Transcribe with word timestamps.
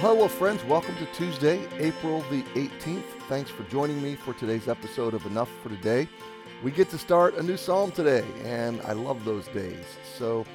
hello, 0.00 0.26
friends. 0.26 0.64
Welcome 0.64 0.96
to 0.96 1.04
Tuesday, 1.12 1.68
April 1.78 2.22
the 2.30 2.42
18th. 2.54 3.04
Thanks 3.28 3.50
for 3.50 3.64
joining 3.64 4.02
me 4.02 4.14
for 4.14 4.32
today's 4.32 4.66
episode 4.66 5.12
of 5.12 5.26
Enough 5.26 5.50
for 5.62 5.68
Today. 5.68 6.08
We 6.64 6.70
get 6.70 6.88
to 6.88 6.96
start 6.96 7.34
a 7.34 7.42
new 7.42 7.58
psalm 7.58 7.92
today, 7.92 8.24
and 8.42 8.80
I 8.80 8.92
love 8.92 9.26
those 9.26 9.46
days. 9.48 9.84
So, 10.16 10.46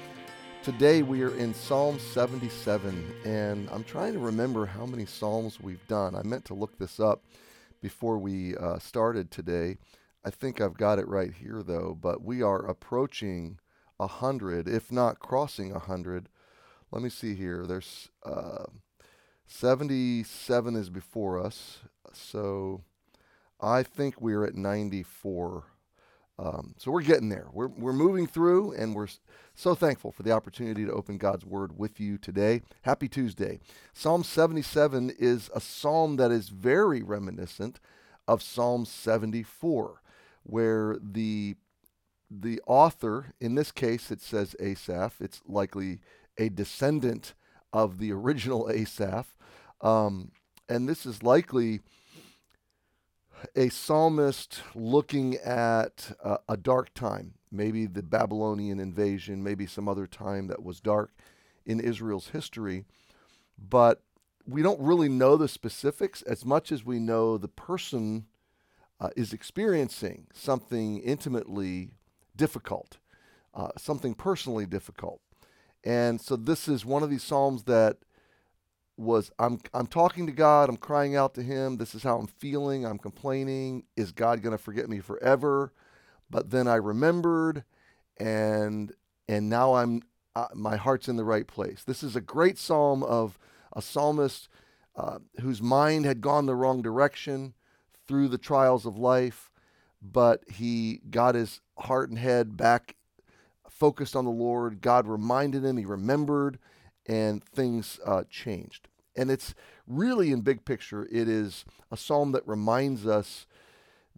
today 0.64 1.04
we 1.04 1.22
are 1.22 1.36
in 1.36 1.54
Psalm 1.54 2.00
77, 2.00 3.06
and 3.24 3.70
I'm 3.70 3.84
trying 3.84 4.14
to 4.14 4.20
remember 4.20 4.66
how 4.66 4.88
many 4.88 5.06
psalms 5.06 5.60
we've 5.62 5.88
done. 5.88 6.16
I 6.16 6.24
meant 6.24 6.46
to 6.46 6.56
look 6.56 6.80
this 6.80 7.00
up 7.00 7.24
before 7.84 8.18
we 8.18 8.58
uh, 8.58 8.80
started 8.80 9.30
today. 9.30 9.78
I 10.26 10.32
think 10.32 10.60
I've 10.60 10.76
got 10.76 10.98
it 10.98 11.08
right 11.08 11.32
here, 11.32 11.62
though, 11.62 11.96
but 12.02 12.24
we 12.24 12.42
are 12.42 12.66
approaching 12.66 13.60
a 14.00 14.08
hundred, 14.08 14.68
if 14.68 14.92
not 14.92 15.20
crossing 15.20 15.72
a 15.72 15.78
hundred. 15.78 16.30
Let 16.92 17.04
me 17.04 17.10
see 17.10 17.36
here. 17.36 17.68
There's 17.68 18.10
uh, 18.26 18.64
77 19.48 20.76
is 20.76 20.90
before 20.90 21.40
us, 21.40 21.80
so 22.14 22.82
I 23.62 23.84
think 23.84 24.20
we're 24.20 24.44
at 24.44 24.56
94. 24.56 25.64
Um, 26.38 26.76
so 26.78 26.92
we're 26.92 27.02
getting 27.02 27.30
there. 27.30 27.48
We're, 27.54 27.68
we're 27.68 27.94
moving 27.94 28.28
through, 28.28 28.74
and 28.74 28.94
we're 28.94 29.08
so 29.54 29.74
thankful 29.74 30.12
for 30.12 30.24
the 30.24 30.32
opportunity 30.32 30.86
to 30.86 30.92
open 30.92 31.18
God's 31.18 31.46
Word 31.46 31.78
with 31.78 32.00
you 32.00 32.18
today. 32.18 32.62
Happy 32.82 33.08
Tuesday. 33.08 33.60
Psalm 33.94 34.24
77 34.24 35.14
is 35.18 35.50
a 35.56 35.62
psalm 35.62 36.18
that 36.18 36.32
is 36.32 36.50
very 36.50 37.02
reminiscent 37.02 37.80
of 38.28 38.42
Psalm 38.42 38.86
74, 38.86 40.02
where 40.44 40.98
the 41.02 41.56
the 42.30 42.60
author, 42.66 43.34
in 43.40 43.54
this 43.54 43.72
case, 43.72 44.10
it 44.10 44.20
says 44.20 44.56
Asaph. 44.60 45.22
It's 45.22 45.42
likely 45.48 46.00
a 46.40 46.50
descendant 46.50 47.36
of 47.76 48.00
the 48.00 48.14
original 48.14 48.70
Asaph. 48.72 49.36
Um, 49.82 50.32
and 50.70 50.88
this 50.88 51.06
is 51.06 51.22
likely 51.22 51.82
a 53.56 53.68
psalmist 53.70 54.62
looking 54.74 55.36
at 55.36 56.14
uh, 56.24 56.38
a 56.48 56.56
dark 56.56 56.94
time, 56.94 57.34
maybe 57.52 57.86
the 57.86 58.02
Babylonian 58.02 58.80
invasion, 58.80 59.44
maybe 59.44 59.66
some 59.66 59.90
other 59.90 60.08
time 60.08 60.48
that 60.48 60.64
was 60.64 60.80
dark 60.80 61.12
in 61.66 61.82
Israel's 61.82 62.30
history. 62.30 62.86
But 63.60 64.02
we 64.48 64.62
don't 64.62 64.80
really 64.80 65.10
know 65.10 65.36
the 65.36 65.50
specifics 65.50 66.22
as 66.22 66.46
much 66.46 66.72
as 66.72 66.86
we 66.86 66.98
know 66.98 67.38
the 67.38 67.50
person 67.50 68.26
uh, 69.02 69.10
is 69.18 69.34
experiencing 69.34 70.28
something 70.34 71.00
intimately 71.00 71.92
difficult, 72.38 73.00
uh, 73.54 73.70
something 73.78 74.14
personally 74.14 74.66
difficult. 74.66 75.20
And 75.86 76.20
so 76.20 76.36
this 76.36 76.68
is 76.68 76.84
one 76.84 77.04
of 77.04 77.10
these 77.10 77.24
psalms 77.24 77.64
that 77.64 77.98
was 78.98 79.32
I'm 79.38 79.60
I'm 79.74 79.88
talking 79.88 80.26
to 80.26 80.32
God, 80.32 80.70
I'm 80.70 80.78
crying 80.78 81.16
out 81.16 81.36
to 81.36 81.44
him, 81.44 81.78
this 81.78 81.94
is 81.94 82.04
how 82.04 82.18
I'm 82.18 82.28
feeling, 82.28 82.86
I'm 82.86 82.98
complaining, 82.98 83.84
is 83.96 84.12
God 84.12 84.42
going 84.42 84.58
to 84.58 84.64
forget 84.64 84.90
me 84.90 85.00
forever? 85.00 85.74
But 86.30 86.50
then 86.50 86.68
I 86.68 86.76
remembered 86.76 87.64
and 88.18 88.92
and 89.28 89.50
now 89.50 89.76
I'm 89.76 90.02
uh, 90.36 90.48
my 90.54 90.76
heart's 90.76 91.08
in 91.08 91.18
the 91.18 91.24
right 91.24 91.48
place. 91.48 91.84
This 91.84 92.04
is 92.04 92.16
a 92.16 92.22
great 92.22 92.58
psalm 92.58 93.04
of 93.04 93.38
a 93.74 93.82
psalmist 93.82 94.50
uh, 94.96 95.20
whose 95.42 95.62
mind 95.62 96.06
had 96.06 96.22
gone 96.22 96.46
the 96.46 96.56
wrong 96.56 96.82
direction 96.82 97.54
through 98.08 98.30
the 98.30 98.38
trials 98.38 98.86
of 98.86 98.98
life, 98.98 99.50
but 100.02 100.44
he 100.50 101.02
got 101.10 101.36
his 101.36 101.62
heart 101.78 102.10
and 102.10 102.18
head 102.20 102.58
back 102.58 102.96
focused 103.70 104.16
on 104.16 104.26
the 104.26 104.32
Lord. 104.32 104.82
God 104.82 105.08
reminded 105.08 105.64
him, 105.64 105.78
he 105.78 105.86
remembered, 105.86 106.60
and 107.06 107.44
things 107.44 108.00
uh, 108.06 108.24
changed. 108.30 108.88
And 109.16 109.32
it's 109.32 109.54
really, 109.88 110.32
in 110.32 110.42
big 110.42 110.66
picture, 110.66 111.08
it 111.12 111.30
is 111.30 111.66
a 111.92 111.98
psalm 111.98 112.32
that 112.34 112.48
reminds 112.48 113.06
us 113.06 113.48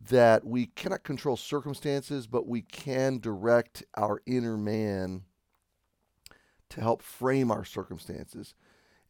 that 0.09 0.45
we 0.45 0.67
cannot 0.67 1.03
control 1.03 1.37
circumstances, 1.37 2.27
but 2.27 2.47
we 2.47 2.61
can 2.61 3.19
direct 3.19 3.83
our 3.95 4.21
inner 4.25 4.57
man 4.57 5.23
to 6.69 6.81
help 6.81 7.01
frame 7.01 7.51
our 7.51 7.65
circumstances. 7.65 8.53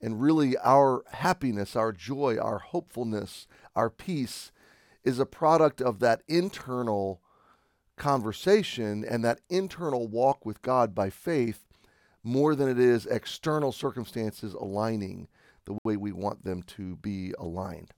And 0.02 0.22
really, 0.22 0.58
our 0.58 1.04
happiness, 1.12 1.76
our 1.76 1.92
joy, 1.92 2.38
our 2.38 2.60
hopefulness, 2.60 3.48
our 3.76 3.90
peace 3.90 4.52
is 5.04 5.20
a 5.20 5.26
product 5.26 5.82
of 5.82 6.00
that 6.00 6.22
internal 6.28 7.22
conversation 7.98 9.04
and 9.04 9.24
that 9.24 9.42
internal 9.50 10.08
walk 10.08 10.46
with 10.46 10.62
God 10.62 10.96
by 10.96 11.10
faith 11.10 11.66
more 12.24 12.56
than 12.56 12.70
it 12.70 12.80
is 12.80 13.06
external 13.06 13.72
circumstances 13.72 14.54
aligning 14.54 15.28
the 15.66 15.78
way 15.84 15.98
we 15.98 16.12
want 16.12 16.44
them 16.44 16.64
to 16.64 16.96
be 16.98 17.34
aligned. 17.38 17.92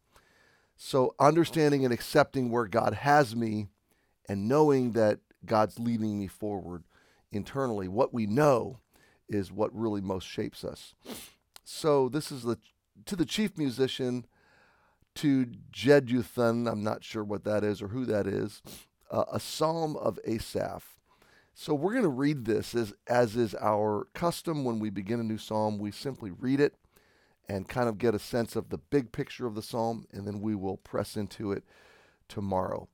So, 0.75 1.13
understanding 1.19 1.83
and 1.83 1.93
accepting 1.93 2.49
where 2.49 2.65
God 2.65 2.93
has 2.93 3.35
me 3.35 3.67
and 4.27 4.47
knowing 4.47 4.93
that 4.93 5.19
God's 5.45 5.77
leading 5.77 6.17
me 6.17 6.27
forward 6.27 6.83
internally, 7.31 7.87
what 7.87 8.13
we 8.13 8.25
know 8.25 8.79
is 9.27 9.51
what 9.51 9.75
really 9.75 10.01
most 10.01 10.25
shapes 10.25 10.63
us. 10.63 10.95
So, 11.63 12.07
this 12.09 12.31
is 12.31 12.43
the 12.43 12.57
to 13.05 13.15
the 13.15 13.25
chief 13.25 13.57
musician, 13.57 14.25
to 15.15 15.47
Jeduthun, 15.71 16.69
I'm 16.71 16.83
not 16.83 17.03
sure 17.03 17.23
what 17.23 17.43
that 17.43 17.63
is 17.63 17.81
or 17.81 17.89
who 17.89 18.05
that 18.05 18.27
is, 18.27 18.61
uh, 19.11 19.25
a 19.31 19.39
psalm 19.39 19.95
of 19.97 20.19
Asaph. 20.25 20.97
So 21.53 21.73
we're 21.73 21.91
going 21.91 22.03
to 22.03 22.09
read 22.09 22.45
this 22.45 22.73
as, 22.73 22.93
as 23.07 23.35
is 23.35 23.53
our 23.55 24.07
custom 24.13 24.63
when 24.63 24.79
we 24.79 24.89
begin 24.89 25.19
a 25.19 25.23
new 25.23 25.37
psalm. 25.37 25.77
We 25.77 25.91
simply 25.91 26.31
read 26.31 26.59
it 26.59 26.75
and 27.49 27.67
kind 27.67 27.89
of 27.89 27.97
get 27.97 28.15
a 28.15 28.19
sense 28.19 28.55
of 28.55 28.69
the 28.69 28.77
big 28.77 29.11
picture 29.11 29.47
of 29.47 29.55
the 29.55 29.61
psalm, 29.61 30.05
and 30.11 30.25
then 30.25 30.39
we 30.39 30.55
will 30.55 30.77
press 30.77 31.17
into 31.17 31.51
it 31.51 31.63
tomorrow. 32.27 32.87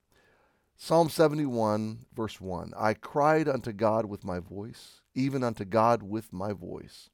Psalm 0.78 1.10
71, 1.10 2.06
verse 2.14 2.42
1 2.42 2.74
I 2.78 2.94
cried 2.94 3.48
unto 3.48 3.72
God 3.72 4.06
with 4.06 4.24
my 4.24 4.40
voice, 4.40 5.02
even 5.14 5.44
unto 5.44 5.64
God 5.66 6.04
with 6.04 6.34
my 6.34 6.54
voice, 6.54 7.10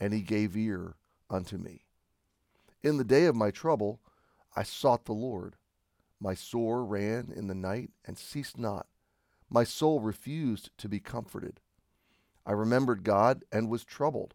and 0.00 0.12
he 0.12 0.22
gave 0.22 0.56
ear 0.56 0.94
unto 1.28 1.58
me. 1.58 1.84
In 2.82 2.96
the 2.96 3.04
day 3.04 3.26
of 3.26 3.36
my 3.36 3.50
trouble, 3.50 4.00
I 4.56 4.62
sought 4.62 5.04
the 5.04 5.12
Lord. 5.12 5.56
My 6.20 6.34
sore 6.34 6.84
ran 6.84 7.32
in 7.34 7.46
the 7.46 7.54
night 7.54 7.90
and 8.04 8.18
ceased 8.18 8.58
not. 8.58 8.86
My 9.48 9.64
soul 9.64 10.00
refused 10.00 10.70
to 10.78 10.88
be 10.88 11.00
comforted. 11.00 11.60
I 12.44 12.52
remembered 12.52 13.04
God 13.04 13.44
and 13.52 13.68
was 13.68 13.84
troubled. 13.84 14.34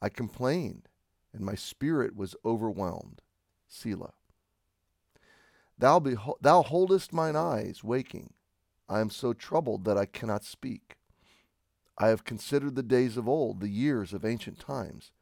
I 0.00 0.08
complained, 0.08 0.88
and 1.32 1.44
my 1.44 1.54
spirit 1.54 2.16
was 2.16 2.36
overwhelmed. 2.44 3.20
Selah. 3.68 4.14
Thou, 5.78 5.98
beho- 6.00 6.40
thou 6.40 6.62
holdest 6.62 7.12
mine 7.12 7.36
eyes 7.36 7.84
waking. 7.84 8.32
I 8.88 9.00
am 9.00 9.10
so 9.10 9.32
troubled 9.32 9.84
that 9.84 9.98
I 9.98 10.06
cannot 10.06 10.44
speak. 10.44 10.96
I 11.98 12.08
have 12.08 12.24
considered 12.24 12.76
the 12.76 12.82
days 12.82 13.16
of 13.16 13.28
old, 13.28 13.60
the 13.60 13.68
years 13.68 14.12
of 14.12 14.24
ancient 14.24 14.58
times. 14.58 15.12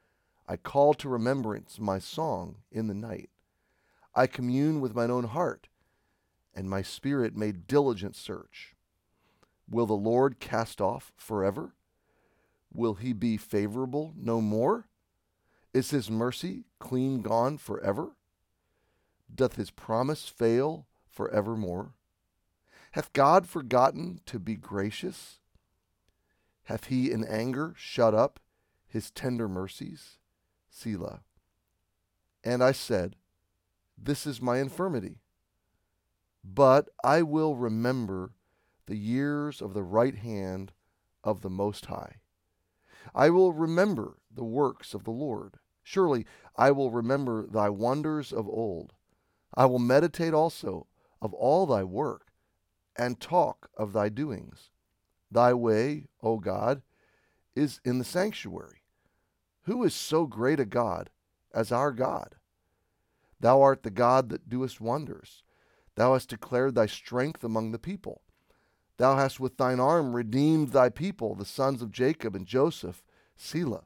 I 0.46 0.56
call 0.56 0.94
to 0.94 1.08
remembrance 1.08 1.78
my 1.78 1.98
song 1.98 2.56
in 2.70 2.86
the 2.86 2.94
night. 2.94 3.30
I 4.14 4.26
commune 4.26 4.80
with 4.80 4.94
mine 4.94 5.10
own 5.10 5.24
heart 5.24 5.68
and 6.54 6.68
my 6.68 6.82
spirit 6.82 7.36
made 7.36 7.66
diligent 7.66 8.16
search. 8.16 8.74
Will 9.68 9.86
the 9.86 9.94
Lord 9.94 10.38
cast 10.38 10.80
off 10.80 11.12
forever? 11.16 11.74
Will 12.72 12.94
he 12.94 13.12
be 13.12 13.36
favorable 13.36 14.12
no 14.16 14.40
more? 14.40 14.88
Is 15.72 15.90
his 15.90 16.10
mercy 16.10 16.64
clean 16.78 17.22
gone 17.22 17.58
forever? 17.58 18.16
Doth 19.34 19.56
his 19.56 19.70
promise 19.70 20.28
fail 20.28 20.86
forevermore? 21.10 21.94
Hath 22.92 23.12
God 23.14 23.46
forgotten 23.46 24.20
to 24.26 24.38
be 24.38 24.54
gracious? 24.54 25.38
Hath 26.64 26.86
he 26.86 27.10
in 27.10 27.24
anger 27.24 27.72
shut 27.76 28.14
up 28.14 28.40
his 28.86 29.10
tender 29.10 29.48
mercies? 29.48 30.18
Selah. 30.68 31.22
And 32.44 32.62
I 32.62 32.72
said, 32.72 33.16
This 33.96 34.26
is 34.26 34.42
my 34.42 34.58
infirmity 34.58 35.21
but 36.44 36.88
I 37.04 37.22
will 37.22 37.56
remember 37.56 38.32
the 38.86 38.96
years 38.96 39.60
of 39.60 39.74
the 39.74 39.82
right 39.82 40.16
hand 40.16 40.72
of 41.22 41.40
the 41.40 41.50
Most 41.50 41.86
High. 41.86 42.16
I 43.14 43.30
will 43.30 43.52
remember 43.52 44.18
the 44.34 44.44
works 44.44 44.94
of 44.94 45.04
the 45.04 45.10
Lord. 45.10 45.58
Surely 45.82 46.26
I 46.56 46.70
will 46.70 46.90
remember 46.90 47.46
thy 47.46 47.68
wonders 47.68 48.32
of 48.32 48.48
old. 48.48 48.92
I 49.54 49.66
will 49.66 49.78
meditate 49.78 50.34
also 50.34 50.86
of 51.20 51.32
all 51.34 51.66
thy 51.66 51.84
work, 51.84 52.32
and 52.96 53.20
talk 53.20 53.70
of 53.76 53.92
thy 53.92 54.08
doings. 54.08 54.70
Thy 55.30 55.54
way, 55.54 56.08
O 56.22 56.38
God, 56.38 56.82
is 57.54 57.80
in 57.84 57.98
the 57.98 58.04
sanctuary. 58.04 58.82
Who 59.62 59.84
is 59.84 59.94
so 59.94 60.26
great 60.26 60.58
a 60.58 60.64
God 60.64 61.10
as 61.54 61.70
our 61.70 61.92
God? 61.92 62.34
Thou 63.40 63.62
art 63.62 63.82
the 63.82 63.90
God 63.90 64.28
that 64.30 64.48
doest 64.48 64.80
wonders. 64.80 65.44
Thou 65.94 66.14
hast 66.14 66.30
declared 66.30 66.74
thy 66.74 66.86
strength 66.86 67.44
among 67.44 67.72
the 67.72 67.78
people. 67.78 68.22
Thou 68.96 69.16
hast 69.16 69.40
with 69.40 69.56
thine 69.56 69.80
arm 69.80 70.14
redeemed 70.14 70.70
thy 70.70 70.88
people, 70.88 71.34
the 71.34 71.44
sons 71.44 71.82
of 71.82 71.90
Jacob 71.90 72.34
and 72.34 72.46
Joseph, 72.46 73.02
Selah. 73.36 73.84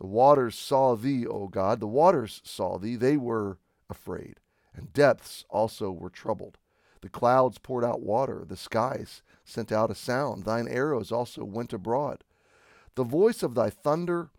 The 0.00 0.06
waters 0.06 0.58
saw 0.58 0.94
thee, 0.94 1.26
O 1.26 1.48
God. 1.48 1.80
The 1.80 1.86
waters 1.86 2.42
saw 2.44 2.78
thee. 2.78 2.96
They 2.96 3.16
were 3.16 3.58
afraid. 3.88 4.40
And 4.74 4.92
depths 4.92 5.44
also 5.48 5.90
were 5.90 6.10
troubled. 6.10 6.58
The 7.00 7.08
clouds 7.08 7.58
poured 7.58 7.84
out 7.84 8.02
water. 8.02 8.44
The 8.46 8.56
skies 8.56 9.22
sent 9.44 9.72
out 9.72 9.90
a 9.90 9.94
sound. 9.94 10.44
Thine 10.44 10.68
arrows 10.68 11.12
also 11.12 11.44
went 11.44 11.72
abroad. 11.72 12.24
The 12.94 13.04
voice 13.04 13.42
of 13.42 13.54
thy 13.54 13.70
thunder 13.70 14.30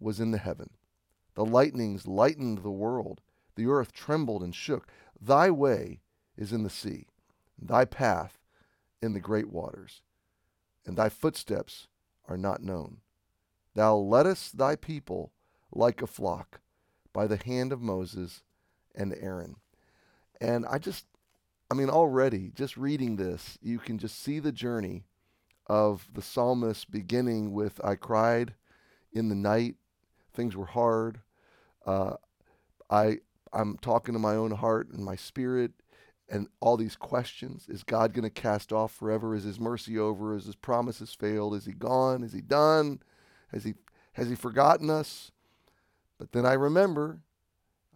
was 0.00 0.20
in 0.20 0.30
the 0.30 0.38
heaven. 0.38 0.70
The 1.34 1.44
lightnings 1.44 2.06
lightened 2.06 2.58
the 2.58 2.70
world. 2.70 3.20
The 3.54 3.66
earth 3.66 3.92
trembled 3.92 4.42
and 4.42 4.54
shook. 4.54 4.88
Thy 5.20 5.50
way 5.50 6.00
is 6.38 6.52
in 6.52 6.62
the 6.62 6.70
sea, 6.70 7.06
thy 7.60 7.84
path 7.84 8.38
in 9.02 9.12
the 9.12 9.20
great 9.20 9.50
waters, 9.50 10.00
and 10.86 10.96
thy 10.96 11.08
footsteps 11.08 11.88
are 12.28 12.38
not 12.38 12.62
known. 12.62 12.98
Thou 13.74 13.96
leddest 13.96 14.56
thy 14.56 14.76
people 14.76 15.32
like 15.72 16.00
a 16.00 16.06
flock 16.06 16.60
by 17.12 17.26
the 17.26 17.36
hand 17.36 17.72
of 17.72 17.82
Moses 17.82 18.42
and 18.94 19.14
Aaron. 19.20 19.56
And 20.40 20.64
I 20.66 20.78
just, 20.78 21.06
I 21.70 21.74
mean, 21.74 21.90
already, 21.90 22.52
just 22.54 22.76
reading 22.76 23.16
this, 23.16 23.58
you 23.60 23.78
can 23.78 23.98
just 23.98 24.22
see 24.22 24.38
the 24.38 24.52
journey 24.52 25.04
of 25.66 26.08
the 26.14 26.22
psalmist 26.22 26.90
beginning 26.90 27.52
with, 27.52 27.80
I 27.84 27.96
cried 27.96 28.54
in 29.12 29.28
the 29.28 29.34
night, 29.34 29.74
things 30.32 30.56
were 30.56 30.66
hard. 30.66 31.20
Uh, 31.84 32.14
I, 32.88 33.18
I'm 33.52 33.76
talking 33.78 34.14
to 34.14 34.18
my 34.18 34.34
own 34.34 34.52
heart 34.52 34.88
and 34.90 35.04
my 35.04 35.16
spirit 35.16 35.72
and 36.28 36.48
all 36.60 36.76
these 36.76 36.96
questions. 36.96 37.66
Is 37.68 37.82
God 37.82 38.12
going 38.12 38.24
to 38.24 38.30
cast 38.30 38.72
off 38.72 38.92
forever? 38.92 39.34
Is 39.34 39.44
his 39.44 39.58
mercy 39.58 39.98
over? 39.98 40.34
Is 40.34 40.46
his 40.46 40.56
promises 40.56 41.14
failed? 41.14 41.54
Is 41.54 41.64
he 41.64 41.72
gone? 41.72 42.22
Is 42.22 42.32
he 42.32 42.40
done? 42.40 43.00
Has 43.52 43.64
he 43.64 43.74
has 44.12 44.28
he 44.28 44.34
forgotten 44.34 44.90
us? 44.90 45.30
But 46.18 46.32
then 46.32 46.44
I 46.44 46.54
remember 46.54 47.20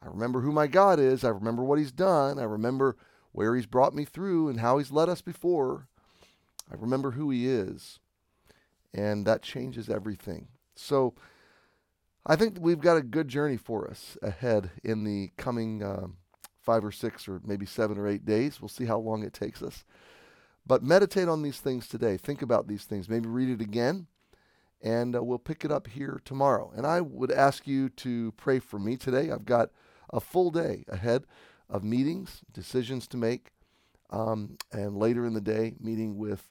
I 0.02 0.08
remember 0.08 0.40
who 0.40 0.52
my 0.52 0.66
God 0.66 0.98
is. 0.98 1.24
I 1.24 1.28
remember 1.28 1.62
what 1.62 1.78
he's 1.78 1.92
done. 1.92 2.38
I 2.38 2.44
remember 2.44 2.96
where 3.30 3.54
he's 3.54 3.66
brought 3.66 3.94
me 3.94 4.04
through 4.04 4.48
and 4.48 4.60
how 4.60 4.78
he's 4.78 4.90
led 4.90 5.08
us 5.08 5.22
before. 5.22 5.88
I 6.70 6.74
remember 6.76 7.12
who 7.12 7.30
he 7.30 7.48
is. 7.48 8.00
And 8.92 9.26
that 9.26 9.42
changes 9.42 9.88
everything. 9.88 10.48
So 10.74 11.14
I 12.26 12.36
think 12.36 12.58
we've 12.60 12.80
got 12.80 12.96
a 12.96 13.02
good 13.02 13.28
journey 13.28 13.56
for 13.56 13.88
us 13.88 14.18
ahead 14.22 14.70
in 14.82 15.04
the 15.04 15.30
coming 15.36 15.82
um, 15.82 16.16
five 16.62 16.84
or 16.84 16.92
six 16.92 17.28
or 17.28 17.40
maybe 17.44 17.66
seven 17.66 17.98
or 17.98 18.06
eight 18.06 18.24
days. 18.24 18.60
We'll 18.60 18.68
see 18.68 18.86
how 18.86 18.98
long 18.98 19.22
it 19.22 19.32
takes 19.32 19.62
us. 19.62 19.84
But 20.66 20.82
meditate 20.82 21.28
on 21.28 21.42
these 21.42 21.58
things 21.58 21.88
today. 21.88 22.16
Think 22.16 22.40
about 22.40 22.68
these 22.68 22.84
things. 22.84 23.08
Maybe 23.08 23.28
read 23.28 23.48
it 23.48 23.60
again. 23.60 24.06
And 24.80 25.14
uh, 25.14 25.22
we'll 25.22 25.38
pick 25.38 25.64
it 25.64 25.72
up 25.72 25.86
here 25.86 26.20
tomorrow. 26.24 26.72
And 26.74 26.86
I 26.86 27.00
would 27.00 27.30
ask 27.30 27.66
you 27.66 27.88
to 27.90 28.32
pray 28.32 28.58
for 28.58 28.78
me 28.78 28.96
today. 28.96 29.30
I've 29.30 29.44
got 29.44 29.70
a 30.12 30.20
full 30.20 30.50
day 30.50 30.84
ahead 30.88 31.24
of 31.68 31.84
meetings, 31.84 32.42
decisions 32.52 33.06
to 33.08 33.16
make, 33.16 33.52
um, 34.10 34.56
and 34.72 34.96
later 34.96 35.24
in 35.24 35.34
the 35.34 35.40
day, 35.40 35.74
meeting 35.80 36.16
with 36.16 36.50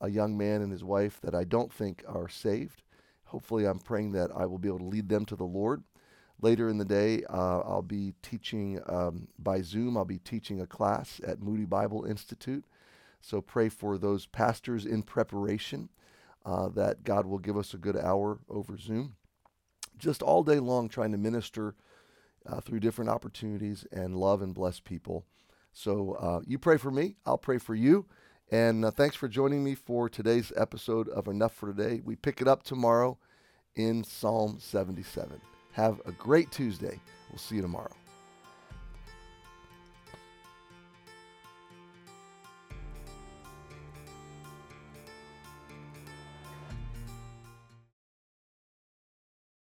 a 0.00 0.08
young 0.08 0.36
man 0.36 0.62
and 0.62 0.72
his 0.72 0.84
wife 0.84 1.20
that 1.22 1.34
I 1.34 1.44
don't 1.44 1.72
think 1.72 2.02
are 2.08 2.28
saved. 2.28 2.82
Hopefully, 3.24 3.66
I'm 3.66 3.78
praying 3.78 4.12
that 4.12 4.30
I 4.34 4.46
will 4.46 4.58
be 4.58 4.68
able 4.68 4.78
to 4.78 4.84
lead 4.84 5.08
them 5.08 5.24
to 5.26 5.36
the 5.36 5.44
Lord. 5.44 5.82
Later 6.44 6.68
in 6.68 6.76
the 6.76 6.84
day, 6.84 7.24
uh, 7.30 7.60
I'll 7.60 7.80
be 7.80 8.12
teaching 8.20 8.78
um, 8.84 9.28
by 9.38 9.62
Zoom. 9.62 9.96
I'll 9.96 10.04
be 10.04 10.18
teaching 10.18 10.60
a 10.60 10.66
class 10.66 11.18
at 11.26 11.40
Moody 11.40 11.64
Bible 11.64 12.04
Institute. 12.04 12.66
So 13.22 13.40
pray 13.40 13.70
for 13.70 13.96
those 13.96 14.26
pastors 14.26 14.84
in 14.84 15.04
preparation 15.04 15.88
uh, 16.44 16.68
that 16.74 17.02
God 17.02 17.24
will 17.24 17.38
give 17.38 17.56
us 17.56 17.72
a 17.72 17.78
good 17.78 17.96
hour 17.96 18.40
over 18.50 18.76
Zoom. 18.76 19.16
Just 19.96 20.20
all 20.20 20.42
day 20.42 20.58
long, 20.58 20.90
trying 20.90 21.12
to 21.12 21.16
minister 21.16 21.76
uh, 22.44 22.60
through 22.60 22.80
different 22.80 23.08
opportunities 23.08 23.86
and 23.90 24.14
love 24.14 24.42
and 24.42 24.54
bless 24.54 24.80
people. 24.80 25.24
So 25.72 26.12
uh, 26.20 26.40
you 26.46 26.58
pray 26.58 26.76
for 26.76 26.90
me, 26.90 27.16
I'll 27.24 27.38
pray 27.38 27.56
for 27.56 27.74
you. 27.74 28.04
And 28.50 28.84
uh, 28.84 28.90
thanks 28.90 29.16
for 29.16 29.28
joining 29.28 29.64
me 29.64 29.74
for 29.74 30.10
today's 30.10 30.52
episode 30.58 31.08
of 31.08 31.26
Enough 31.26 31.54
for 31.54 31.72
Today. 31.72 32.02
We 32.04 32.16
pick 32.16 32.42
it 32.42 32.48
up 32.48 32.64
tomorrow 32.64 33.16
in 33.74 34.04
Psalm 34.04 34.58
77. 34.60 35.40
Have 35.74 36.00
a 36.06 36.12
great 36.12 36.50
Tuesday. 36.52 37.00
We'll 37.30 37.38
see 37.38 37.56
you 37.56 37.62
tomorrow. 37.62 37.90